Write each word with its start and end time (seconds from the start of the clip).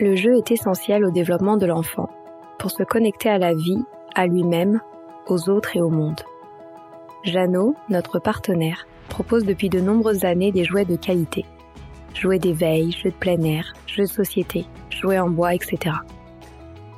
Le 0.00 0.16
jeu 0.16 0.34
est 0.38 0.50
essentiel 0.50 1.04
au 1.04 1.10
développement 1.10 1.58
de 1.58 1.66
l'enfant, 1.66 2.08
pour 2.58 2.70
se 2.70 2.82
connecter 2.82 3.28
à 3.28 3.36
la 3.36 3.52
vie, 3.52 3.84
à 4.14 4.26
lui-même, 4.26 4.80
aux 5.26 5.50
autres 5.50 5.76
et 5.76 5.82
au 5.82 5.90
monde. 5.90 6.22
Jeannot, 7.22 7.76
notre 7.90 8.18
partenaire, 8.18 8.86
propose 9.10 9.44
depuis 9.44 9.68
de 9.68 9.78
nombreuses 9.78 10.24
années 10.24 10.52
des 10.52 10.64
jouets 10.64 10.86
de 10.86 10.96
qualité. 10.96 11.44
Jouets 12.14 12.38
d'éveil, 12.38 12.92
jeux 12.92 13.10
de 13.10 13.14
plein 13.14 13.42
air, 13.42 13.74
jeux 13.86 14.04
de 14.04 14.08
société, 14.08 14.64
jouets 14.88 15.18
en 15.18 15.28
bois, 15.28 15.54
etc. 15.54 15.96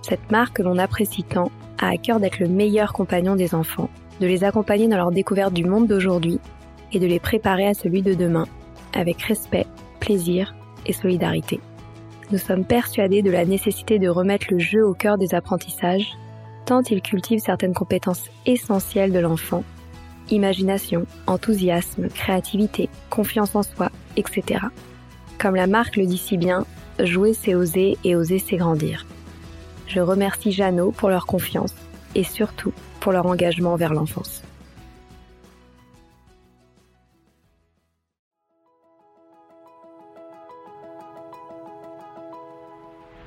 Cette 0.03 0.31
marque 0.31 0.59
que 0.59 0.63
l'on 0.63 0.79
apprécie 0.79 1.25
tant 1.25 1.51
a 1.81 1.89
à 1.89 1.97
cœur 1.97 2.21
d'être 2.21 2.39
le 2.39 2.47
meilleur 2.47 2.93
compagnon 2.93 3.35
des 3.35 3.57
enfants, 3.57 3.91
de 4.21 4.29
les 4.29 4.45
accompagner 4.45 4.87
dans 4.87 4.97
leur 4.97 5.11
découverte 5.11 5.55
du 5.55 5.65
monde 5.65 5.89
d'aujourd'hui 5.89 6.39
et 6.93 7.01
de 7.01 7.07
les 7.09 7.19
préparer 7.19 7.67
à 7.67 7.75
celui 7.75 8.03
de 8.03 8.15
demain, 8.15 8.47
avec 8.95 9.23
respect, 9.23 9.67
plaisir 9.99 10.55
et 10.87 10.93
solidarité. 10.93 11.59
Nous 12.31 12.39
sommes 12.39 12.65
persuadés 12.65 13.23
de 13.23 13.31
la 13.31 13.45
nécessité 13.45 13.99
de 13.99 14.09
remettre 14.09 14.47
le 14.51 14.59
jeu 14.59 14.87
au 14.87 14.95
cœur 14.95 15.19
des 15.19 15.35
apprentissages, 15.35 16.13
tant 16.65 16.83
il 16.83 17.03
cultive 17.03 17.41
certaines 17.41 17.75
compétences 17.75 18.31
essentielles 18.47 19.13
de 19.13 19.19
l'enfant 19.19 19.65
imagination, 20.31 21.07
enthousiasme, 21.27 22.09
créativité, 22.09 22.89
confiance 23.11 23.55
en 23.55 23.63
soi, 23.63 23.91
etc. 24.17 24.61
Comme 25.39 25.57
la 25.57 25.67
marque 25.67 25.97
le 25.97 26.07
dit 26.07 26.19
si 26.19 26.37
bien, 26.37 26.65
jouer 27.01 27.35
c'est 27.35 27.55
oser 27.55 27.99
et 28.05 28.17
oser 28.17 28.39
c'est 28.39 28.57
grandir. 28.57 29.07
Je 29.87 30.01
remercie 30.01 30.53
Jeannot 30.53 30.93
pour 30.93 31.11
leur 31.11 31.27
confiance 31.27 31.75
et 32.15 32.25
surtout 32.25 32.73
pour 33.01 33.13
leur 33.13 33.27
engagement 33.27 33.77
vers 33.77 33.93
l'enfance. 33.93 34.43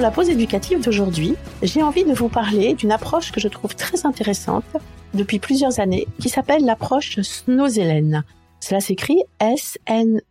Pour 0.00 0.06
la 0.06 0.14
pause 0.14 0.30
éducative 0.30 0.82
d'aujourd'hui, 0.82 1.36
j'ai 1.62 1.82
envie 1.82 2.04
de 2.04 2.14
vous 2.14 2.30
parler 2.30 2.72
d'une 2.72 2.90
approche 2.90 3.32
que 3.32 3.38
je 3.38 3.48
trouve 3.48 3.76
très 3.76 4.06
intéressante 4.06 4.64
depuis 5.12 5.38
plusieurs 5.38 5.78
années 5.78 6.06
qui 6.18 6.30
s'appelle 6.30 6.64
l'approche 6.64 7.20
Snozelen. 7.20 8.24
Cela 8.60 8.80
s'écrit 8.80 9.22
S-N-O-E-Z-E-L-E-N. 9.40 10.24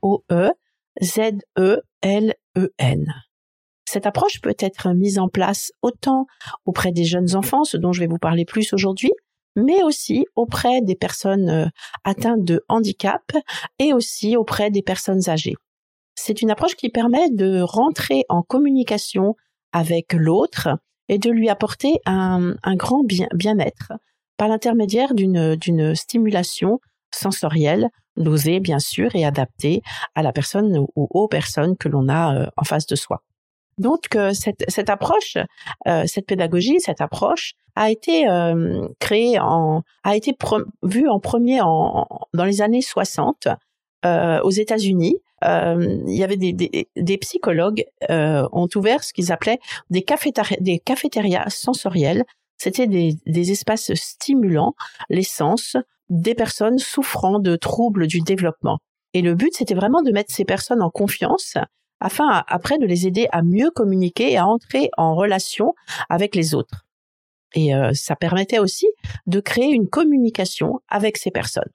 Cette 3.85 4.07
approche 4.07 4.41
peut 4.41 4.55
être 4.57 4.91
mise 4.95 5.19
en 5.19 5.27
place 5.27 5.71
autant 5.83 6.25
auprès 6.65 6.91
des 6.91 7.03
jeunes 7.03 7.35
enfants, 7.35 7.63
ce 7.63 7.77
dont 7.77 7.93
je 7.93 7.99
vais 7.99 8.07
vous 8.07 8.17
parler 8.17 8.45
plus 8.45 8.73
aujourd'hui, 8.73 9.11
mais 9.55 9.83
aussi 9.83 10.25
auprès 10.35 10.81
des 10.81 10.95
personnes 10.95 11.47
euh, 11.47 11.67
atteintes 12.03 12.43
de 12.43 12.65
handicap 12.69 13.21
et 13.77 13.93
aussi 13.93 14.35
auprès 14.35 14.71
des 14.71 14.81
personnes 14.81 15.29
âgées. 15.29 15.57
C'est 16.15 16.41
une 16.41 16.49
approche 16.49 16.75
qui 16.75 16.89
permet 16.89 17.29
de 17.29 17.61
rentrer 17.61 18.25
en 18.29 18.41
communication 18.41 19.35
avec 19.71 20.13
l'autre 20.13 20.69
et 21.07 21.17
de 21.17 21.29
lui 21.29 21.49
apporter 21.49 21.99
un, 22.05 22.55
grand 22.75 23.03
bien-être 23.03 23.93
par 24.37 24.47
l'intermédiaire 24.47 25.13
d'une 25.13 25.95
stimulation 25.95 26.79
sensorielle 27.11 27.89
dosée 28.19 28.59
bien 28.59 28.79
sûr 28.79 29.15
et 29.15 29.25
adaptée 29.25 29.81
à 30.13 30.21
la 30.21 30.31
personne 30.31 30.77
ou 30.77 31.07
aux 31.09 31.27
personnes 31.27 31.77
que 31.77 31.89
l'on 31.89 32.09
a 32.09 32.35
euh, 32.35 32.45
en 32.57 32.63
face 32.63 32.85
de 32.85 32.95
soi. 32.95 33.23
Donc 33.77 34.15
euh, 34.15 34.33
cette, 34.33 34.65
cette 34.67 34.89
approche, 34.89 35.37
euh, 35.87 36.03
cette 36.05 36.25
pédagogie, 36.25 36.79
cette 36.79 37.01
approche 37.01 37.53
a 37.75 37.89
été 37.89 38.25
créée 38.99 39.39
en, 39.39 39.83
a 40.03 40.15
été 40.17 40.35
vue 40.83 41.07
en 41.07 41.21
premier 41.21 41.61
en, 41.61 42.05
dans 42.33 42.43
les 42.43 42.61
années 42.61 42.81
60 42.81 43.47
aux 44.03 44.49
États-Unis. 44.49 45.15
Il 45.43 46.15
y 46.15 46.23
avait 46.23 46.37
des, 46.37 46.53
des, 46.53 46.89
des 46.95 47.17
psychologues 47.17 47.85
ont 48.09 48.67
ouvert 48.75 49.03
ce 49.03 49.13
qu'ils 49.13 49.31
appelaient 49.31 49.59
des, 49.89 50.05
des 50.59 50.79
cafétérias 50.79 51.49
sensorielles 51.49 52.25
c'était 52.59 52.87
des, 52.87 53.15
des 53.25 53.51
espaces 53.51 53.93
stimulants, 53.93 54.75
les 55.09 55.23
sens, 55.23 55.77
des 56.09 56.35
personnes 56.35 56.77
souffrant 56.77 57.39
de 57.39 57.55
troubles 57.55 58.05
du 58.05 58.19
développement. 58.19 58.79
Et 59.13 59.21
le 59.21 59.33
but, 59.33 59.53
c'était 59.55 59.73
vraiment 59.73 60.01
de 60.01 60.11
mettre 60.11 60.33
ces 60.33 60.45
personnes 60.45 60.81
en 60.81 60.89
confiance 60.89 61.55
afin 62.01 62.43
après 62.47 62.77
de 62.77 62.85
les 62.85 63.07
aider 63.07 63.27
à 63.31 63.41
mieux 63.41 63.71
communiquer 63.71 64.33
et 64.33 64.37
à 64.37 64.45
entrer 64.45 64.89
en 64.97 65.15
relation 65.15 65.73
avec 66.09 66.35
les 66.35 66.53
autres. 66.53 66.85
Et 67.55 67.73
euh, 67.73 67.91
ça 67.93 68.15
permettait 68.15 68.59
aussi 68.59 68.87
de 69.25 69.39
créer 69.39 69.71
une 69.71 69.87
communication 69.87 70.81
avec 70.89 71.17
ces 71.17 71.31
personnes 71.31 71.71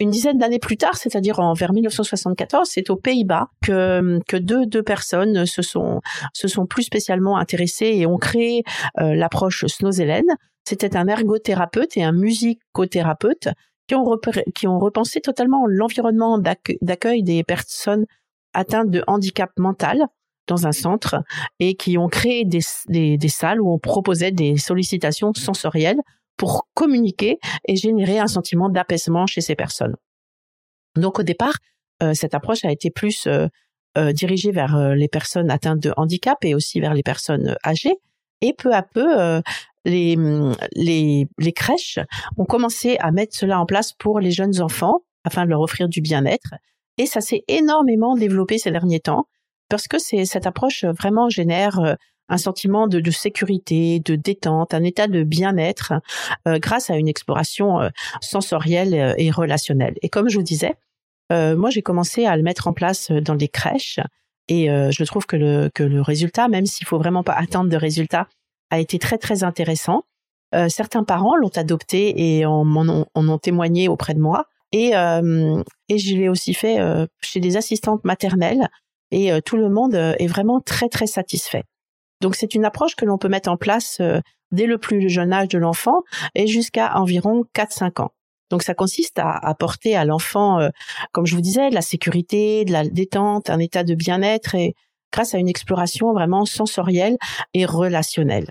une 0.00 0.10
dizaine 0.10 0.38
d'années 0.38 0.58
plus 0.58 0.78
tard, 0.78 0.96
c'est-à-dire 0.96 1.38
en 1.38 1.52
vers 1.52 1.72
1974, 1.72 2.68
c'est 2.70 2.90
aux 2.90 2.96
Pays-Bas 2.96 3.50
que 3.62 4.18
que 4.26 4.36
deux 4.36 4.66
deux 4.66 4.82
personnes 4.82 5.46
se 5.46 5.62
sont 5.62 6.00
se 6.32 6.48
sont 6.48 6.66
plus 6.66 6.84
spécialement 6.84 7.36
intéressées 7.36 7.92
et 7.94 8.06
ont 8.06 8.18
créé 8.18 8.64
euh, 8.98 9.14
l'approche 9.14 9.66
Snozelen. 9.66 10.24
C'était 10.64 10.96
un 10.96 11.06
ergothérapeute 11.06 11.96
et 11.96 12.02
un 12.02 12.12
musicothérapeute 12.12 13.48
qui 13.86 13.94
ont 13.94 14.18
qui 14.54 14.66
ont 14.66 14.78
repensé 14.78 15.20
totalement 15.20 15.66
l'environnement 15.66 16.38
d'accueil 16.38 17.22
des 17.22 17.44
personnes 17.44 18.06
atteintes 18.54 18.90
de 18.90 19.04
handicap 19.06 19.50
mental 19.58 20.06
dans 20.46 20.66
un 20.66 20.72
centre 20.72 21.22
et 21.60 21.76
qui 21.76 21.96
ont 21.98 22.08
créé 22.08 22.44
des, 22.44 22.60
des, 22.88 23.16
des 23.16 23.28
salles 23.28 23.60
où 23.60 23.72
on 23.72 23.78
proposait 23.78 24.32
des 24.32 24.56
sollicitations 24.56 25.32
sensorielles 25.34 26.00
pour 26.36 26.68
communiquer 26.74 27.38
et 27.66 27.76
générer 27.76 28.18
un 28.18 28.26
sentiment 28.26 28.68
d'apaisement 28.68 29.26
chez 29.26 29.40
ces 29.40 29.54
personnes. 29.54 29.96
Donc 30.96 31.18
au 31.18 31.22
départ, 31.22 31.54
euh, 32.02 32.14
cette 32.14 32.34
approche 32.34 32.64
a 32.64 32.72
été 32.72 32.90
plus 32.90 33.26
euh, 33.26 33.46
euh, 33.98 34.12
dirigée 34.12 34.52
vers 34.52 34.94
les 34.94 35.08
personnes 35.08 35.50
atteintes 35.50 35.80
de 35.80 35.92
handicap 35.96 36.38
et 36.44 36.54
aussi 36.54 36.80
vers 36.80 36.94
les 36.94 37.02
personnes 37.02 37.56
âgées. 37.64 37.96
Et 38.42 38.54
peu 38.54 38.72
à 38.72 38.82
peu, 38.82 39.42
les, 39.84 40.16
les, 40.72 41.26
les 41.38 41.52
crèches 41.52 41.98
ont 42.38 42.46
commencé 42.46 42.96
à 42.98 43.10
mettre 43.10 43.36
cela 43.36 43.60
en 43.60 43.66
place 43.66 43.92
pour 43.92 44.18
les 44.18 44.30
jeunes 44.30 44.62
enfants 44.62 45.02
afin 45.24 45.44
de 45.44 45.50
leur 45.50 45.60
offrir 45.60 45.90
du 45.90 46.00
bien-être. 46.00 46.54
Et 46.96 47.04
ça 47.04 47.20
s'est 47.20 47.44
énormément 47.48 48.14
développé 48.14 48.56
ces 48.56 48.70
derniers 48.70 49.00
temps 49.00 49.28
parce 49.68 49.88
que 49.88 49.98
cette 49.98 50.46
approche 50.46 50.86
vraiment 50.86 51.28
génère 51.28 51.96
un 52.30 52.38
sentiment 52.38 52.86
de, 52.86 53.10
sécurité, 53.10 54.00
de 54.00 54.14
détente, 54.14 54.72
un 54.72 54.84
état 54.84 55.08
de 55.08 55.22
bien-être 55.24 55.94
euh, 56.46 56.58
grâce 56.58 56.88
à 56.88 56.96
une 56.96 57.08
exploration 57.08 57.80
euh, 57.80 57.88
sensorielle 58.20 58.94
euh, 58.94 59.14
et 59.18 59.30
relationnelle. 59.30 59.96
Et 60.00 60.08
comme 60.08 60.28
je 60.30 60.38
vous 60.38 60.44
disais, 60.44 60.74
moi 61.32 61.70
j'ai 61.70 61.82
commencé 61.82 62.26
à 62.26 62.36
le 62.36 62.42
mettre 62.42 62.66
en 62.66 62.72
place 62.72 63.12
dans 63.12 63.36
des 63.36 63.46
crèches 63.46 64.00
et 64.48 64.66
je 64.66 65.04
trouve 65.04 65.26
que 65.26 65.36
le, 65.36 65.70
que 65.72 65.84
le 65.84 66.02
résultat, 66.02 66.48
même 66.48 66.66
s'il 66.66 66.88
faut 66.88 66.98
vraiment 66.98 67.22
pas 67.22 67.34
attendre 67.34 67.70
de 67.70 67.76
résultats, 67.76 68.26
a 68.70 68.80
été 68.80 68.98
très 68.98 69.16
très 69.16 69.44
intéressant. 69.44 70.02
certains 70.68 71.04
parents 71.04 71.36
l'ont 71.36 71.52
adopté 71.54 72.36
et 72.36 72.46
en, 72.46 72.66
ont, 72.76 73.06
en 73.14 73.28
ont 73.28 73.38
témoigné 73.38 73.86
auprès 73.86 74.14
de 74.14 74.18
moi. 74.18 74.46
Et, 74.72 74.88
et 74.88 75.98
je 75.98 76.16
l'ai 76.16 76.28
aussi 76.28 76.52
fait 76.52 76.78
chez 77.20 77.38
des 77.38 77.56
assistantes 77.56 78.04
maternelles 78.04 78.68
et 79.12 79.30
tout 79.42 79.56
le 79.56 79.68
monde 79.68 79.94
est 79.94 80.26
vraiment 80.26 80.60
très 80.60 80.88
très 80.88 81.06
satisfait. 81.06 81.62
Donc 82.20 82.34
c'est 82.34 82.54
une 82.54 82.64
approche 82.64 82.94
que 82.96 83.04
l'on 83.04 83.18
peut 83.18 83.28
mettre 83.28 83.50
en 83.50 83.56
place 83.56 83.98
euh, 84.00 84.20
dès 84.52 84.66
le 84.66 84.78
plus 84.78 85.08
jeune 85.08 85.32
âge 85.32 85.48
de 85.48 85.58
l'enfant 85.58 86.02
et 86.34 86.46
jusqu'à 86.46 86.96
environ 86.96 87.44
4-5 87.54 88.02
ans. 88.02 88.10
Donc 88.50 88.62
ça 88.62 88.74
consiste 88.74 89.18
à 89.18 89.30
apporter 89.30 89.96
à 89.96 90.04
l'enfant, 90.04 90.58
euh, 90.58 90.70
comme 91.12 91.26
je 91.26 91.34
vous 91.34 91.40
disais, 91.40 91.70
de 91.70 91.74
la 91.74 91.82
sécurité, 91.82 92.64
de 92.64 92.72
la 92.72 92.86
détente, 92.86 93.48
un 93.48 93.58
état 93.58 93.84
de 93.84 93.94
bien-être 93.94 94.54
et 94.54 94.74
grâce 95.12 95.34
à 95.34 95.38
une 95.38 95.48
exploration 95.48 96.12
vraiment 96.12 96.44
sensorielle 96.44 97.16
et 97.54 97.64
relationnelle. 97.64 98.50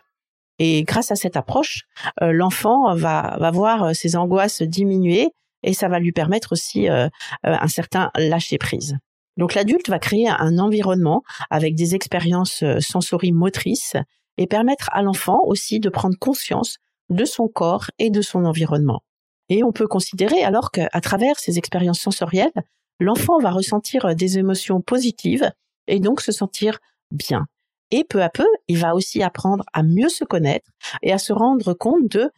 Et 0.57 0.83
grâce 0.83 1.11
à 1.11 1.15
cette 1.15 1.37
approche, 1.37 1.83
euh, 2.21 2.31
l'enfant 2.31 2.95
va, 2.95 3.37
va 3.39 3.51
voir 3.51 3.95
ses 3.95 4.15
angoisses 4.15 4.61
diminuer 4.61 5.29
et 5.63 5.73
ça 5.73 5.89
va 5.89 5.99
lui 5.99 6.13
permettre 6.13 6.53
aussi 6.53 6.87
un 6.87 7.67
certain 7.67 8.11
lâcher 8.15 8.57
prise. 8.57 8.97
Donc 9.39 9.55
l'adulte 9.55 9.87
va 9.87 9.99
créer 9.99 10.27
un 10.27 10.59
environnement 10.59 11.23
avec 11.49 11.73
des 11.73 11.95
expériences 11.95 12.61
euh, 12.61 12.81
sensorimotrices 12.81 13.95
et 14.37 14.47
permettre 14.47 14.89
à 14.91 15.01
l'enfant 15.01 15.39
aussi 15.45 15.79
de 15.79 15.87
prendre 15.87 16.17
conscience 16.19 16.77
de 17.09 17.23
son 17.23 17.47
corps 17.47 17.89
et 17.99 18.09
de 18.09 18.21
son 18.21 18.43
environnement. 18.43 19.01
Et 19.47 19.63
on 19.63 19.71
peut 19.71 19.87
considérer 19.87 20.43
alors 20.43 20.71
qu'à 20.71 20.89
travers 21.01 21.39
ces 21.39 21.57
expériences 21.57 22.01
sensorielles, 22.01 22.51
l'enfant 22.99 23.39
va 23.39 23.51
ressentir 23.51 24.05
euh, 24.05 24.13
des 24.13 24.37
émotions 24.37 24.81
positives 24.81 25.49
et 25.87 26.01
donc 26.01 26.19
se 26.19 26.33
sentir 26.33 26.79
bien. 27.09 27.47
Et 27.91 28.03
peu 28.03 28.21
à 28.21 28.29
peu, 28.29 28.45
il 28.67 28.77
va 28.77 28.93
aussi 28.93 29.23
apprendre 29.23 29.63
à 29.71 29.83
mieux 29.83 30.09
se 30.09 30.25
connaître 30.25 30.69
et 31.01 31.13
à 31.13 31.17
se 31.17 31.31
rendre 31.31 31.73
compte 31.73 32.09
de 32.09 32.29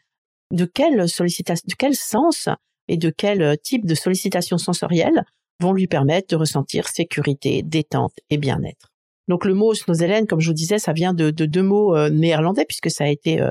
de 0.51 0.65
quel 0.65 1.07
sens 1.95 2.49
et 2.87 2.97
de 2.97 3.09
quel 3.09 3.57
type 3.63 3.85
de 3.85 3.95
sollicitation 3.95 4.57
sensorielle 4.57 5.23
vont 5.61 5.73
lui 5.73 5.87
permettre 5.87 6.29
de 6.29 6.35
ressentir 6.35 6.87
sécurité, 6.87 7.61
détente 7.63 8.13
et 8.29 8.37
bien-être. 8.37 8.91
Donc 9.27 9.45
le 9.45 9.53
mot 9.53 9.73
snozelen, 9.73 10.27
comme 10.27 10.41
je 10.41 10.47
vous 10.47 10.53
disais, 10.53 10.79
ça 10.79 10.93
vient 10.93 11.13
de, 11.13 11.29
deux 11.29 11.63
mots 11.63 11.95
euh, 11.95 12.09
néerlandais 12.09 12.65
puisque 12.65 12.91
ça 12.91 13.05
a 13.05 13.07
été 13.07 13.39
euh, 13.39 13.49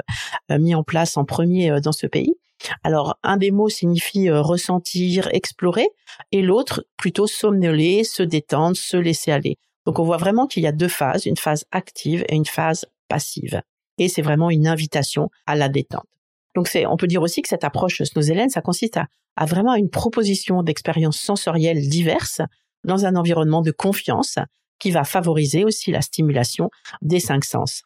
euh, 0.51 0.59
mis 0.59 0.75
en 0.75 0.83
place 0.83 1.17
en 1.17 1.25
premier 1.25 1.81
dans 1.81 1.93
ce 1.93 2.07
pays. 2.07 2.35
Alors 2.85 3.19
un 3.23 3.39
des 3.39 3.51
mots 3.51 3.71
signifie 3.71 4.29
ressentir, 4.31 5.29
explorer, 5.33 5.89
et 6.33 6.43
l'autre 6.43 6.85
plutôt 6.99 7.27
somnoler, 7.27 8.05
se 8.05 8.23
détendre, 8.23 8.77
se 8.77 8.99
laisser 8.99 9.31
aller. 9.31 9.57
Donc 9.87 9.99
on 9.99 10.05
voit 10.05 10.19
vraiment 10.19 10.47
qu'il 10.47 10.63
y 10.63 10.67
a 10.67 10.73
deux 10.73 10.89
phases, 10.89 11.25
une 11.25 11.39
phase 11.39 11.65
active 11.71 12.27
et 12.29 12.35
une 12.35 12.45
phase 12.45 12.85
passive. 13.09 13.63
Et 13.97 14.09
c'est 14.09 14.21
vraiment 14.21 14.51
une 14.51 14.67
invitation 14.67 15.31
à 15.47 15.57
la 15.57 15.71
détente. 15.71 16.05
Donc 16.55 16.69
c'est, 16.69 16.87
on 16.87 16.97
peut 16.97 17.07
dire 17.07 17.23
aussi 17.23 17.43
que 17.43 17.49
cette 17.49 17.65
approche 17.65 18.03
snozelen, 18.03 18.49
ça 18.49 18.61
consiste 18.61 18.97
à, 18.97 19.07
à 19.37 19.47
vraiment 19.47 19.75
une 19.75 19.91
proposition 19.91 20.63
d'expériences 20.63 21.19
sensorielles 21.19 21.89
diverses 21.89 22.41
dans 22.85 23.05
un 23.05 23.17
environnement 23.17 23.63
de 23.63 23.71
confiance 23.71 24.39
qui 24.79 24.91
va 24.91 25.05
favoriser 25.05 25.65
aussi 25.65 25.93
la 25.93 26.01
stimulation 26.01 26.71
des 27.03 27.21
cinq 27.21 27.45
sens. 27.45 27.83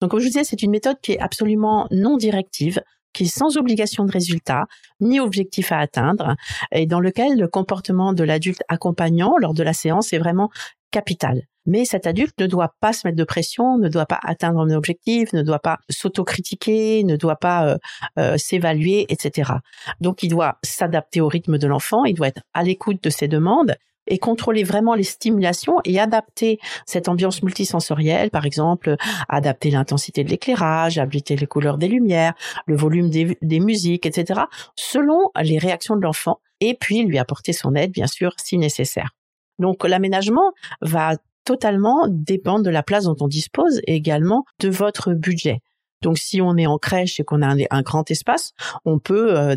Donc, 0.00 0.10
comme 0.10 0.20
je 0.20 0.24
vous 0.24 0.30
disais, 0.30 0.44
c'est 0.44 0.62
une 0.62 0.70
méthode 0.70 1.00
qui 1.02 1.12
est 1.12 1.18
absolument 1.18 1.86
non 1.90 2.16
directive, 2.16 2.80
qui 3.12 3.24
est 3.24 3.26
sans 3.26 3.56
obligation 3.56 4.04
de 4.04 4.12
résultat, 4.12 4.64
ni 5.00 5.20
objectif 5.20 5.72
à 5.72 5.78
atteindre, 5.78 6.36
et 6.72 6.86
dans 6.86 7.00
lequel 7.00 7.38
le 7.38 7.48
comportement 7.48 8.12
de 8.12 8.24
l'adulte 8.24 8.62
accompagnant 8.68 9.34
lors 9.38 9.54
de 9.54 9.62
la 9.62 9.72
séance 9.72 10.12
est 10.12 10.18
vraiment 10.18 10.50
capital. 10.90 11.42
Mais 11.68 11.84
cet 11.84 12.06
adulte 12.06 12.34
ne 12.40 12.46
doit 12.46 12.74
pas 12.80 12.94
se 12.94 13.06
mettre 13.06 13.18
de 13.18 13.24
pression, 13.24 13.76
ne 13.76 13.90
doit 13.90 14.06
pas 14.06 14.18
atteindre 14.22 14.60
un 14.60 14.70
objectif, 14.70 15.34
ne 15.34 15.42
doit 15.42 15.58
pas 15.58 15.78
s'autocritiquer, 15.90 17.04
ne 17.04 17.14
doit 17.16 17.36
pas 17.36 17.66
euh, 17.66 17.78
euh, 18.18 18.38
s'évaluer, 18.38 19.04
etc. 19.10 19.52
Donc 20.00 20.22
il 20.22 20.30
doit 20.30 20.58
s'adapter 20.64 21.20
au 21.20 21.28
rythme 21.28 21.58
de 21.58 21.66
l'enfant, 21.66 22.06
il 22.06 22.14
doit 22.14 22.28
être 22.28 22.40
à 22.54 22.62
l'écoute 22.62 23.04
de 23.04 23.10
ses 23.10 23.28
demandes 23.28 23.76
et 24.06 24.16
contrôler 24.18 24.64
vraiment 24.64 24.94
les 24.94 25.02
stimulations 25.02 25.76
et 25.84 26.00
adapter 26.00 26.58
cette 26.86 27.10
ambiance 27.10 27.42
multisensorielle, 27.42 28.30
par 28.30 28.46
exemple, 28.46 28.96
adapter 29.28 29.70
l'intensité 29.70 30.24
de 30.24 30.30
l'éclairage, 30.30 30.96
adapter 30.96 31.36
les 31.36 31.46
couleurs 31.46 31.76
des 31.76 31.88
lumières, 31.88 32.32
le 32.64 32.76
volume 32.76 33.10
des, 33.10 33.36
des 33.42 33.60
musiques, 33.60 34.06
etc., 34.06 34.40
selon 34.74 35.30
les 35.38 35.58
réactions 35.58 35.96
de 35.96 36.00
l'enfant, 36.00 36.40
et 36.60 36.72
puis 36.72 37.04
lui 37.04 37.18
apporter 37.18 37.52
son 37.52 37.74
aide, 37.74 37.92
bien 37.92 38.06
sûr, 38.06 38.32
si 38.38 38.56
nécessaire. 38.56 39.10
Donc 39.58 39.84
l'aménagement 39.84 40.52
va 40.80 41.16
totalement 41.48 42.06
dépendre 42.10 42.62
de 42.62 42.68
la 42.68 42.82
place 42.82 43.04
dont 43.04 43.16
on 43.20 43.26
dispose 43.26 43.80
et 43.86 43.94
également 43.94 44.44
de 44.60 44.68
votre 44.68 45.14
budget. 45.14 45.60
Donc, 46.02 46.18
si 46.18 46.42
on 46.42 46.58
est 46.58 46.66
en 46.66 46.76
crèche 46.76 47.18
et 47.20 47.24
qu'on 47.24 47.40
a 47.40 47.56
un, 47.70 47.82
grand 47.82 48.10
espace, 48.10 48.52
on 48.84 48.98
peut, 48.98 49.34
euh, 49.34 49.56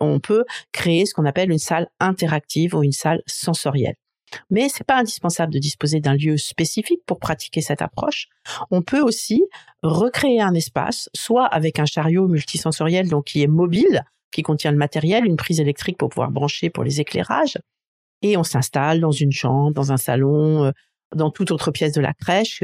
on 0.00 0.20
peut 0.20 0.44
créer 0.72 1.04
ce 1.04 1.12
qu'on 1.12 1.26
appelle 1.26 1.50
une 1.50 1.58
salle 1.58 1.88
interactive 2.00 2.74
ou 2.74 2.82
une 2.82 2.92
salle 2.92 3.20
sensorielle. 3.26 3.96
Mais 4.48 4.70
c'est 4.70 4.84
pas 4.84 4.96
indispensable 4.96 5.52
de 5.52 5.58
disposer 5.58 6.00
d'un 6.00 6.14
lieu 6.14 6.38
spécifique 6.38 7.02
pour 7.04 7.18
pratiquer 7.18 7.60
cette 7.60 7.82
approche. 7.82 8.28
On 8.70 8.80
peut 8.80 9.02
aussi 9.02 9.42
recréer 9.82 10.40
un 10.40 10.54
espace, 10.54 11.10
soit 11.14 11.44
avec 11.44 11.78
un 11.78 11.86
chariot 11.86 12.26
multisensoriel, 12.26 13.10
donc 13.10 13.26
qui 13.26 13.42
est 13.42 13.48
mobile, 13.48 14.02
qui 14.32 14.42
contient 14.42 14.72
le 14.72 14.78
matériel, 14.78 15.26
une 15.26 15.36
prise 15.36 15.60
électrique 15.60 15.98
pour 15.98 16.08
pouvoir 16.08 16.30
brancher 16.30 16.70
pour 16.70 16.84
les 16.84 17.02
éclairages, 17.02 17.58
et 18.22 18.36
on 18.36 18.42
s'installe 18.42 19.00
dans 19.00 19.12
une 19.12 19.32
chambre, 19.32 19.72
dans 19.72 19.92
un 19.92 19.96
salon, 19.96 20.64
euh, 20.64 20.70
dans 21.14 21.30
toute 21.30 21.50
autre 21.50 21.70
pièce 21.70 21.92
de 21.92 22.00
la 22.00 22.14
crèche, 22.14 22.62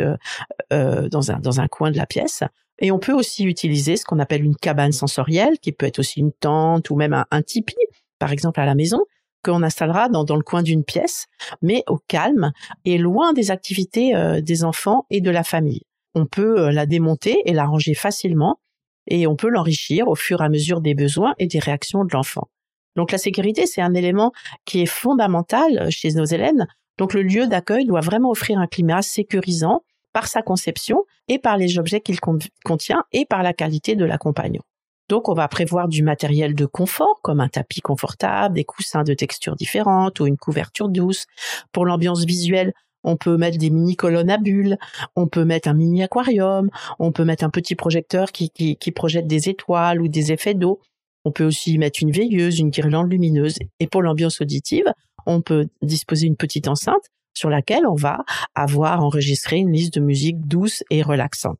euh, 0.72 1.08
dans 1.08 1.30
un 1.30 1.38
dans 1.38 1.60
un 1.60 1.68
coin 1.68 1.90
de 1.90 1.96
la 1.96 2.06
pièce, 2.06 2.42
et 2.78 2.90
on 2.90 2.98
peut 2.98 3.12
aussi 3.12 3.44
utiliser 3.44 3.96
ce 3.96 4.04
qu'on 4.04 4.18
appelle 4.18 4.44
une 4.44 4.56
cabane 4.56 4.92
sensorielle, 4.92 5.58
qui 5.60 5.72
peut 5.72 5.86
être 5.86 5.98
aussi 5.98 6.20
une 6.20 6.32
tente 6.32 6.90
ou 6.90 6.96
même 6.96 7.24
un, 7.30 7.42
tipi, 7.42 7.76
par 8.18 8.32
exemple 8.32 8.60
à 8.60 8.66
la 8.66 8.74
maison, 8.74 8.98
qu'on 9.44 9.62
installera 9.62 10.08
dans, 10.08 10.24
dans, 10.24 10.36
le 10.36 10.42
coin 10.42 10.62
d'une 10.62 10.84
pièce, 10.84 11.26
mais 11.62 11.84
au 11.86 11.98
calme 12.08 12.52
et 12.84 12.98
loin 12.98 13.32
des 13.32 13.50
activités 13.50 14.16
euh, 14.16 14.40
des 14.40 14.64
enfants 14.64 15.06
et 15.10 15.20
de 15.20 15.30
la 15.30 15.44
famille. 15.44 15.82
On 16.14 16.26
peut 16.26 16.58
euh, 16.58 16.72
la 16.72 16.86
démonter 16.86 17.36
et 17.44 17.52
la 17.52 17.66
ranger 17.66 17.94
facilement, 17.94 18.58
et 19.06 19.26
on 19.26 19.36
peut 19.36 19.48
l'enrichir 19.48 20.08
au 20.08 20.14
fur 20.14 20.40
et 20.40 20.44
à 20.44 20.48
mesure 20.48 20.80
des 20.80 20.94
besoins 20.94 21.34
et 21.38 21.46
des 21.46 21.58
réactions 21.58 22.04
de 22.04 22.12
l'enfant. 22.12 22.48
Donc 22.96 23.12
la 23.12 23.18
sécurité, 23.18 23.66
c'est 23.66 23.82
un 23.82 23.94
élément 23.94 24.32
qui 24.64 24.80
est 24.80 24.86
fondamental 24.86 25.78
euh, 25.78 25.90
chez 25.90 26.10
nos 26.12 26.24
élèves. 26.24 26.64
Donc 26.98 27.14
le 27.14 27.22
lieu 27.22 27.46
d'accueil 27.46 27.84
doit 27.86 28.00
vraiment 28.00 28.30
offrir 28.30 28.58
un 28.58 28.66
climat 28.66 29.02
sécurisant 29.02 29.82
par 30.12 30.28
sa 30.28 30.42
conception 30.42 31.04
et 31.28 31.38
par 31.38 31.56
les 31.56 31.78
objets 31.78 32.00
qu'il 32.00 32.20
contient 32.64 33.04
et 33.12 33.26
par 33.26 33.42
la 33.42 33.52
qualité 33.52 33.96
de 33.96 34.04
l'accompagnant. 34.04 34.62
Donc, 35.10 35.28
on 35.28 35.34
va 35.34 35.48
prévoir 35.48 35.88
du 35.88 36.02
matériel 36.02 36.54
de 36.54 36.64
confort, 36.64 37.20
comme 37.22 37.40
un 37.40 37.48
tapis 37.48 37.82
confortable, 37.82 38.54
des 38.54 38.64
coussins 38.64 39.02
de 39.02 39.12
textures 39.12 39.54
différentes 39.54 40.18
ou 40.20 40.26
une 40.26 40.38
couverture 40.38 40.88
douce. 40.88 41.26
Pour 41.72 41.84
l'ambiance 41.84 42.24
visuelle, 42.24 42.72
on 43.02 43.18
peut 43.18 43.36
mettre 43.36 43.58
des 43.58 43.68
mini 43.68 43.96
colonnes 43.96 44.30
à 44.30 44.38
bulles, 44.38 44.78
on 45.14 45.26
peut 45.26 45.44
mettre 45.44 45.68
un 45.68 45.74
mini 45.74 46.02
aquarium, 46.02 46.70
on 46.98 47.12
peut 47.12 47.24
mettre 47.24 47.44
un 47.44 47.50
petit 47.50 47.74
projecteur 47.74 48.32
qui 48.32 48.92
projette 48.94 49.26
des 49.26 49.50
étoiles 49.50 50.00
ou 50.00 50.08
des 50.08 50.32
effets 50.32 50.54
d'eau. 50.54 50.80
On 51.26 51.32
peut 51.32 51.44
aussi 51.44 51.76
mettre 51.76 51.98
une 52.02 52.10
veilleuse, 52.10 52.58
une 52.58 52.70
guirlande 52.70 53.10
lumineuse. 53.10 53.58
Et 53.80 53.86
pour 53.86 54.00
l'ambiance 54.00 54.40
auditive, 54.40 54.86
on 55.26 55.40
peut 55.40 55.66
disposer 55.82 56.26
une 56.26 56.36
petite 56.36 56.68
enceinte 56.68 57.10
sur 57.34 57.50
laquelle 57.50 57.86
on 57.86 57.94
va 57.94 58.24
avoir 58.54 59.02
enregistré 59.02 59.56
une 59.56 59.72
liste 59.72 59.94
de 59.94 60.00
musique 60.00 60.46
douce 60.46 60.84
et 60.90 61.02
relaxante. 61.02 61.58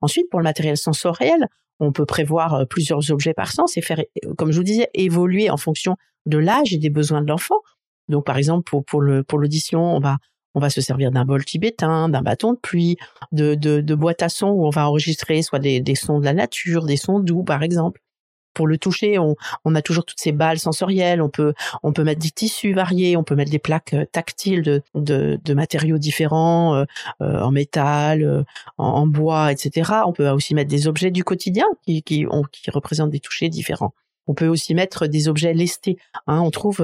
Ensuite, 0.00 0.28
pour 0.30 0.40
le 0.40 0.44
matériel 0.44 0.76
sensoriel, 0.76 1.48
on 1.78 1.92
peut 1.92 2.06
prévoir 2.06 2.54
euh, 2.54 2.64
plusieurs 2.64 3.10
objets 3.10 3.34
par 3.34 3.52
sens 3.52 3.76
et 3.76 3.82
faire, 3.82 4.00
euh, 4.00 4.34
comme 4.34 4.50
je 4.50 4.56
vous 4.56 4.64
disais, 4.64 4.88
évoluer 4.94 5.50
en 5.50 5.58
fonction 5.58 5.96
de 6.24 6.38
l'âge 6.38 6.72
et 6.72 6.78
des 6.78 6.90
besoins 6.90 7.20
de 7.20 7.28
l'enfant. 7.28 7.60
Donc, 8.08 8.24
par 8.24 8.38
exemple, 8.38 8.64
pour, 8.64 8.84
pour 8.84 9.38
l'audition, 9.38 9.96
on 9.96 10.00
va 10.00 10.16
on 10.56 10.58
va 10.58 10.70
se 10.70 10.80
servir 10.80 11.10
d'un 11.10 11.26
bol 11.26 11.44
tibétain, 11.44 12.08
d'un 12.08 12.22
bâton 12.22 12.54
de 12.54 12.58
pluie, 12.58 12.96
de, 13.30 13.54
de, 13.54 13.82
de 13.82 13.94
boîte 13.94 14.22
à 14.22 14.30
sons 14.30 14.48
où 14.48 14.66
on 14.66 14.70
va 14.70 14.88
enregistrer 14.88 15.42
soit 15.42 15.58
des, 15.58 15.82
des 15.82 15.94
sons 15.94 16.18
de 16.18 16.24
la 16.24 16.32
nature, 16.32 16.86
des 16.86 16.96
sons 16.96 17.20
doux, 17.20 17.44
par 17.44 17.62
exemple 17.62 18.00
pour 18.56 18.66
le 18.66 18.78
toucher, 18.78 19.18
on, 19.18 19.74
a 19.74 19.82
toujours 19.82 20.06
toutes 20.06 20.18
ces 20.18 20.32
balles 20.32 20.58
sensorielles. 20.58 21.20
On 21.20 21.28
peut, 21.28 21.52
on 21.82 21.92
peut 21.92 22.04
mettre 22.04 22.22
des 22.22 22.30
tissus 22.30 22.72
variés, 22.72 23.14
on 23.16 23.22
peut 23.22 23.34
mettre 23.34 23.50
des 23.50 23.58
plaques 23.58 23.92
euh, 23.92 24.06
tactiles 24.10 24.62
de, 24.94 25.38
de, 25.44 25.54
matériaux 25.54 25.98
différents, 25.98 26.74
euh, 26.74 26.84
euh, 27.20 27.42
en 27.42 27.52
métal, 27.52 28.46
en, 28.78 29.06
bois, 29.06 29.52
etc. 29.52 29.92
On 30.06 30.14
peut 30.14 30.28
aussi 30.30 30.54
mettre 30.54 30.70
des 30.70 30.88
objets 30.88 31.10
du 31.10 31.22
quotidien 31.22 31.66
qui, 31.84 32.02
qui, 32.02 32.26
qui 32.50 32.70
représentent 32.70 33.10
des 33.10 33.20
touchés 33.20 33.50
différents. 33.50 33.92
On 34.26 34.32
peut 34.32 34.48
aussi 34.48 34.74
mettre 34.74 35.06
des 35.06 35.28
objets 35.28 35.52
lestés. 35.52 35.98
Hein. 36.26 36.40
On 36.40 36.50
trouve 36.50 36.82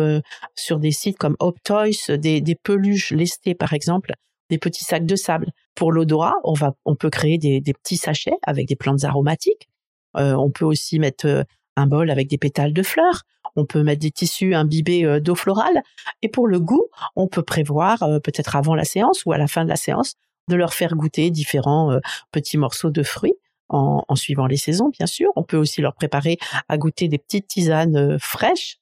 sur 0.54 0.78
des 0.78 0.92
sites 0.92 1.16
comme 1.16 1.36
Optoys 1.40 2.16
des, 2.18 2.42
des 2.42 2.54
peluches 2.54 3.12
lestées, 3.12 3.54
par 3.54 3.72
exemple, 3.72 4.12
des 4.50 4.58
petits 4.58 4.84
sacs 4.84 5.06
de 5.06 5.16
sable. 5.16 5.52
Pour 5.74 5.90
l'odorat, 5.90 6.34
on 6.44 6.52
on 6.84 6.96
peut 6.96 7.10
créer 7.10 7.38
des 7.38 7.62
petits 7.62 7.96
sachets 7.96 8.36
avec 8.46 8.68
des 8.68 8.76
plantes 8.76 9.04
aromatiques. 9.04 9.70
on 10.14 10.50
peut 10.50 10.66
aussi 10.66 10.98
mettre 10.98 11.46
un 11.76 11.86
bol 11.86 12.10
avec 12.10 12.28
des 12.28 12.38
pétales 12.38 12.72
de 12.72 12.82
fleurs. 12.82 13.22
On 13.56 13.64
peut 13.64 13.82
mettre 13.82 14.00
des 14.00 14.10
tissus 14.10 14.54
imbibés 14.54 15.04
euh, 15.04 15.20
d'eau 15.20 15.34
florale. 15.34 15.82
Et 16.22 16.28
pour 16.28 16.46
le 16.46 16.60
goût, 16.60 16.88
on 17.16 17.28
peut 17.28 17.42
prévoir, 17.42 18.02
euh, 18.02 18.18
peut-être 18.18 18.56
avant 18.56 18.74
la 18.74 18.84
séance 18.84 19.24
ou 19.26 19.32
à 19.32 19.38
la 19.38 19.46
fin 19.46 19.64
de 19.64 19.68
la 19.68 19.76
séance, 19.76 20.14
de 20.48 20.56
leur 20.56 20.74
faire 20.74 20.94
goûter 20.94 21.30
différents 21.30 21.92
euh, 21.92 22.00
petits 22.30 22.58
morceaux 22.58 22.90
de 22.90 23.02
fruits. 23.02 23.34
En, 23.74 24.04
suivant 24.16 24.44
les 24.44 24.58
saisons, 24.58 24.90
bien 24.90 25.06
sûr. 25.06 25.30
On 25.34 25.44
peut 25.44 25.56
aussi 25.56 25.80
leur 25.80 25.94
préparer 25.94 26.36
à 26.68 26.76
goûter 26.76 27.08
des 27.08 27.16
petites 27.16 27.46
tisanes 27.46 28.18
fraîches. 28.18 28.76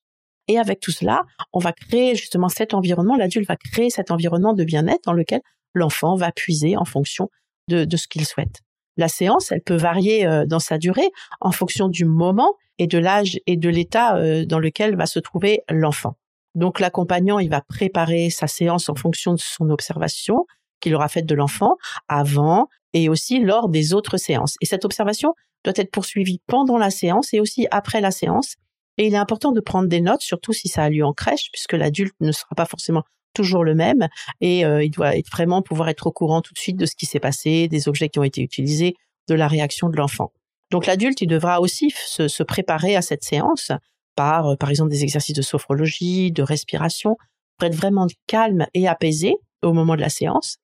Et 0.48 0.58
avec 0.58 0.80
tout 0.80 0.90
cela, 0.90 1.22
on 1.52 1.60
va 1.60 1.72
créer 1.72 2.16
justement 2.16 2.48
cet 2.48 2.74
environnement, 2.74 3.14
l'adulte 3.14 3.46
va 3.46 3.54
créer 3.54 3.90
cet 3.90 4.10
environnement 4.10 4.52
de 4.52 4.64
bien-être 4.64 5.04
dans 5.04 5.12
lequel 5.12 5.42
l'enfant 5.74 6.16
va 6.16 6.32
puiser 6.32 6.76
en 6.76 6.84
fonction 6.84 7.30
de 7.68 7.96
ce 7.96 8.08
qu'il 8.08 8.26
souhaite. 8.26 8.62
La 8.96 9.08
séance, 9.08 9.52
elle 9.52 9.62
peut 9.62 9.76
varier 9.76 10.28
dans 10.46 10.58
sa 10.58 10.78
durée 10.78 11.10
en 11.40 11.52
fonction 11.52 11.88
du 11.88 12.04
moment 12.04 12.54
et 12.80 12.86
de 12.86 12.98
l'âge 12.98 13.38
et 13.46 13.58
de 13.58 13.68
l'état 13.68 14.16
euh, 14.16 14.46
dans 14.46 14.58
lequel 14.58 14.96
va 14.96 15.04
se 15.04 15.18
trouver 15.18 15.62
l'enfant. 15.68 16.16
Donc 16.54 16.80
l'accompagnant, 16.80 17.38
il 17.38 17.50
va 17.50 17.60
préparer 17.60 18.30
sa 18.30 18.46
séance 18.46 18.88
en 18.88 18.94
fonction 18.94 19.34
de 19.34 19.38
son 19.38 19.68
observation 19.68 20.46
qu'il 20.80 20.94
aura 20.94 21.08
faite 21.08 21.26
de 21.26 21.34
l'enfant 21.34 21.76
avant 22.08 22.68
et 22.94 23.10
aussi 23.10 23.38
lors 23.38 23.68
des 23.68 23.92
autres 23.92 24.16
séances. 24.16 24.56
Et 24.62 24.66
cette 24.66 24.86
observation 24.86 25.34
doit 25.62 25.74
être 25.76 25.90
poursuivie 25.90 26.40
pendant 26.46 26.78
la 26.78 26.90
séance 26.90 27.34
et 27.34 27.40
aussi 27.40 27.68
après 27.70 28.00
la 28.00 28.10
séance. 28.10 28.54
Et 28.96 29.06
il 29.06 29.14
est 29.14 29.18
important 29.18 29.52
de 29.52 29.60
prendre 29.60 29.88
des 29.88 30.00
notes, 30.00 30.22
surtout 30.22 30.54
si 30.54 30.68
ça 30.68 30.84
a 30.84 30.88
lieu 30.88 31.04
en 31.04 31.12
crèche, 31.12 31.50
puisque 31.52 31.74
l'adulte 31.74 32.14
ne 32.20 32.32
sera 32.32 32.54
pas 32.56 32.64
forcément 32.64 33.04
toujours 33.34 33.64
le 33.64 33.74
même 33.74 34.08
et 34.40 34.64
euh, 34.64 34.82
il 34.84 34.90
doit 34.90 35.16
être 35.16 35.30
vraiment 35.30 35.62
pouvoir 35.62 35.88
être 35.88 36.06
au 36.06 36.12
courant 36.12 36.42
tout 36.42 36.54
de 36.54 36.58
suite 36.58 36.76
de 36.76 36.86
ce 36.86 36.94
qui 36.94 37.06
s'est 37.06 37.20
passé, 37.20 37.68
des 37.68 37.88
objets 37.88 38.08
qui 38.08 38.18
ont 38.18 38.24
été 38.24 38.40
utilisés, 38.42 38.94
de 39.28 39.34
la 39.34 39.48
réaction 39.48 39.88
de 39.88 39.96
l'enfant. 39.96 40.32
Donc 40.70 40.86
l'adulte, 40.86 41.20
il 41.20 41.26
devra 41.26 41.60
aussi 41.60 41.90
se, 41.90 42.42
préparer 42.42 42.96
à 42.96 43.02
cette 43.02 43.24
séance 43.24 43.72
par, 44.16 44.48
euh, 44.48 44.56
par 44.56 44.70
exemple, 44.70 44.90
des 44.90 45.02
exercices 45.02 45.36
de 45.36 45.42
sophrologie, 45.42 46.32
de 46.32 46.42
respiration, 46.42 47.16
pour 47.58 47.66
être 47.66 47.74
vraiment 47.74 48.06
calme 48.26 48.66
et 48.74 48.88
apaisé 48.88 49.36
au 49.62 49.72
moment 49.72 49.96
de 49.96 50.00
la 50.00 50.08
séance. 50.08 50.58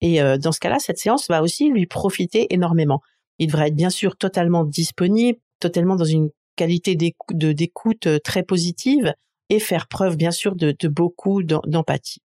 Et 0.00 0.18
dans 0.38 0.52
ce 0.52 0.60
cas-là, 0.60 0.78
cette 0.80 0.98
séance 0.98 1.28
va 1.28 1.40
aussi 1.40 1.70
lui 1.70 1.86
profiter 1.86 2.52
énormément. 2.52 3.00
Il 3.38 3.46
devrait 3.46 3.68
être 3.68 3.74
bien 3.74 3.88
sûr 3.88 4.18
totalement 4.18 4.62
disponible, 4.64 5.38
totalement 5.60 5.96
dans 5.96 6.04
une 6.04 6.28
qualité 6.56 6.94
d'écoute 6.96 8.08
très 8.22 8.42
positive 8.42 9.14
faire 9.58 9.86
preuve 9.86 10.16
bien 10.16 10.30
sûr 10.30 10.54
de, 10.56 10.74
beaucoup 10.88 11.42
d'empathie. 11.42 12.20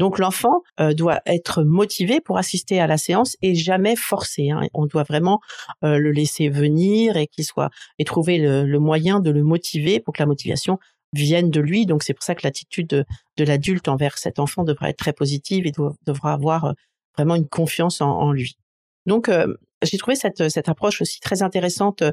Donc 0.00 0.18
l'enfant 0.18 0.62
euh, 0.80 0.94
doit 0.94 1.20
être 1.26 1.62
motivé 1.62 2.22
pour 2.22 2.38
assister 2.38 2.80
à 2.80 2.86
la 2.86 2.96
séance 2.96 3.36
et 3.42 3.54
jamais 3.54 3.96
forcé. 3.96 4.48
Hein. 4.48 4.62
On 4.72 4.86
doit 4.86 5.02
vraiment 5.02 5.40
euh, 5.84 5.98
le 5.98 6.10
laisser 6.10 6.48
venir 6.48 7.18
et 7.18 7.26
qu'il 7.26 7.44
soit 7.44 7.68
et 7.98 8.04
trouver 8.04 8.38
le, 8.38 8.78
moyen 8.78 9.20
de 9.20 9.30
le 9.30 9.42
motiver 9.42 10.00
pour 10.00 10.14
que 10.14 10.22
la 10.22 10.26
motivation 10.26 10.78
vienne 11.12 11.50
de 11.50 11.60
lui. 11.60 11.84
Donc 11.84 12.02
c'est 12.02 12.14
pour 12.14 12.22
ça 12.22 12.34
que 12.34 12.40
l'attitude 12.44 12.86
de, 12.86 13.04
l'adulte 13.44 13.88
envers 13.88 14.16
cet 14.16 14.38
enfant 14.38 14.64
devra 14.64 14.88
être 14.88 14.96
très 14.96 15.12
positive 15.12 15.66
et 15.66 15.72
devra 16.06 16.32
avoir 16.32 16.64
euh, 16.64 16.72
vraiment 17.18 17.34
une 17.34 17.48
confiance 17.48 18.00
en, 18.00 18.32
lui. 18.32 18.56
Donc 19.04 19.30
j'ai 19.82 19.98
trouvé 19.98 20.14
cette 20.14 20.68
approche 20.68 21.02
aussi 21.02 21.20
très 21.20 21.42
intéressante 21.42 22.04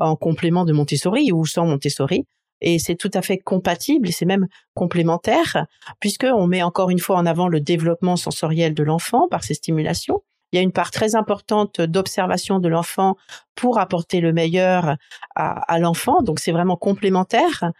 en 0.00 0.16
complément 0.16 0.64
de 0.64 0.72
Montessori 0.72 1.30
ou 1.30 1.44
sans 1.44 1.66
Montessori 1.66 2.24
et 2.60 2.78
c'est 2.78 2.96
tout 2.96 3.10
à 3.14 3.22
fait 3.22 3.38
compatible 3.38 4.08
et 4.08 4.12
c'est 4.12 4.26
même 4.26 4.46
complémentaire 4.74 5.66
puisque 6.00 6.26
on 6.30 6.46
met 6.46 6.62
encore 6.62 6.90
une 6.90 6.98
fois 6.98 7.16
en 7.16 7.26
avant 7.26 7.48
le 7.48 7.60
développement 7.60 8.16
sensoriel 8.16 8.74
de 8.74 8.82
l'enfant 8.82 9.28
par 9.28 9.44
ces 9.44 9.54
stimulations. 9.54 10.22
Il 10.52 10.56
y 10.56 10.58
a 10.60 10.62
une 10.62 10.72
part 10.72 10.90
très 10.90 11.16
importante 11.16 11.80
d'observation 11.80 12.60
de 12.60 12.68
l'enfant 12.68 13.16
pour 13.56 13.78
apporter 13.78 14.20
le 14.20 14.32
meilleur 14.32 14.96
à, 15.34 15.78
l'enfant, 15.78 16.22
donc 16.22 16.38
c'est 16.38 16.52
vraiment 16.52 16.76
complémentaire. 16.76 17.72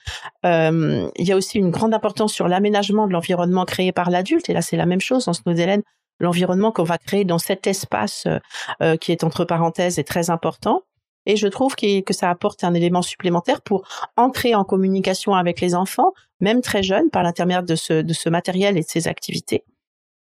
Euh, 0.44 1.08
il 1.16 1.26
y 1.26 1.32
a 1.32 1.36
aussi 1.36 1.58
une 1.58 1.70
grande 1.70 1.94
importance 1.94 2.32
sur 2.32 2.48
l'aménagement 2.48 3.06
de 3.06 3.12
l'environnement 3.12 3.64
créé 3.64 3.92
par 3.92 4.10
l'adulte, 4.10 4.50
et 4.50 4.52
là 4.52 4.62
c'est 4.62 4.76
la 4.76 4.86
même 4.86 5.00
chose 5.00 5.28
en 5.28 5.32
Snowdelen. 5.32 5.82
L'environnement 6.18 6.72
qu'on 6.72 6.82
va 6.82 6.98
créer 6.98 7.24
dans 7.24 7.38
cet 7.38 7.66
espace 7.66 8.26
euh, 8.82 8.96
qui 8.96 9.12
est 9.12 9.22
entre 9.22 9.44
parenthèses 9.44 9.98
est 9.98 10.04
très 10.04 10.30
important. 10.30 10.82
Et 11.26 11.36
je 11.36 11.48
trouve 11.48 11.74
que, 11.74 12.12
ça 12.12 12.30
apporte 12.30 12.64
un 12.64 12.72
élément 12.74 13.02
supplémentaire 13.02 13.60
pour 13.60 13.86
entrer 14.16 14.54
en 14.54 14.64
communication 14.64 15.34
avec 15.34 15.60
les 15.60 15.74
enfants, 15.74 16.12
même 16.40 16.62
très 16.62 16.82
jeunes, 16.82 17.10
par 17.10 17.24
l'intermédiaire 17.24 17.64
de 17.64 17.74
ce, 17.74 18.28
matériel 18.28 18.78
et 18.78 18.82
de 18.82 18.88
ces 18.88 19.08
activités. 19.08 19.64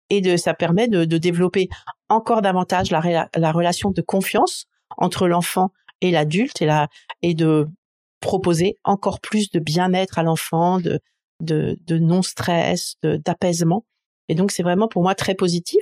Et 0.09 0.37
ça 0.37 0.53
permet 0.53 0.87
de, 0.87 1.03
développer 1.17 1.67
encore 2.07 2.41
davantage 2.41 2.89
la, 2.91 3.29
la 3.35 3.51
relation 3.51 3.91
de 3.91 4.01
confiance 4.01 4.67
entre 4.97 5.27
l'enfant 5.27 5.71
et 6.01 6.11
l'adulte 6.11 6.63
et, 7.21 7.33
de 7.33 7.67
proposer 8.19 8.77
encore 8.83 9.19
plus 9.19 9.51
de 9.51 9.59
bien-être 9.59 10.19
à 10.19 10.23
l'enfant, 10.23 10.79
de, 10.79 11.77
non-stress, 11.89 12.95
d'apaisement. 13.03 13.85
Et 14.29 14.35
donc 14.35 14.51
c'est 14.51 14.63
vraiment 14.63 14.87
pour 14.87 15.03
moi 15.03 15.15
très 15.15 15.35
positif. 15.35 15.81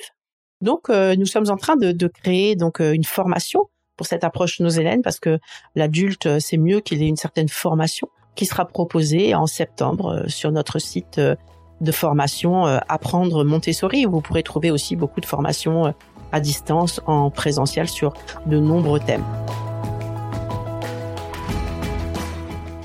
Donc 0.62 0.90
euh, 0.90 1.16
nous 1.16 1.26
sommes 1.26 1.50
en 1.50 1.58
train 1.58 1.76
de, 1.76 1.92
de 1.92 2.08
créer 2.08 2.56
donc 2.56 2.80
euh, 2.80 2.94
une 2.94 3.04
formation 3.04 3.62
pour 3.98 4.08
cette 4.08 4.24
approche 4.24 4.60
nosélène 4.60 5.02
parce 5.02 5.20
que 5.20 5.40
l'adulte, 5.76 6.26
euh, 6.26 6.40
c'est 6.40 6.58
mieux 6.58 6.80
qu'il 6.80 7.02
ait 7.02 7.08
une 7.08 7.16
certaine 7.16 7.50
formation 7.50 8.10
qui 8.36 8.46
sera 8.46 8.66
proposée 8.66 9.34
en 9.36 9.48
septembre 9.48 10.08
euh, 10.08 10.28
sur 10.28 10.52
notre 10.52 10.80
site 10.80 11.18
euh, 11.18 11.36
de 11.82 11.92
formation 11.92 12.64
Apprendre 12.88 13.44
Montessori 13.44 14.06
où 14.06 14.12
vous 14.12 14.22
pourrez 14.22 14.44
trouver 14.44 14.72
aussi 14.72 14.96
beaucoup 14.96 15.20
de 15.20 15.26
formations 15.26 15.94
à 16.32 16.40
distance 16.40 17.02
en 17.06 17.30
présentiel 17.30 17.90
sur 17.90 18.14
de 18.46 18.58
nombreux 18.58 19.02
thèmes. 19.02 19.26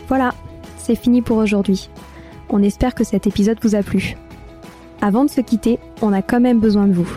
Voilà, 0.09 0.35
c'est 0.77 0.97
fini 0.97 1.23
pour 1.23 1.37
aujourd'hui. 1.37 1.89
On 2.49 2.65
espère 2.65 2.97
que 2.97 3.05
cet 3.05 3.29
épisode 3.29 3.59
vous 3.63 3.77
a 3.77 3.85
plu. 3.85 4.17
Avant 5.01 5.25
de 5.25 5.31
se 5.31 5.41
quitter, 5.41 5.79
on 6.03 6.13
a 6.13 6.21
quand 6.21 6.41
même 6.41 6.59
besoin 6.59 6.89
de 6.89 6.95
vous. 6.95 7.17